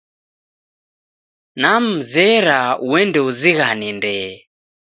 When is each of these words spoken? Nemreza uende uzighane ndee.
Nemreza 1.61 2.57
uende 2.89 3.19
uzighane 3.29 3.89
ndee. 3.97 4.31